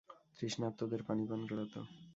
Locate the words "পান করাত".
1.29-1.73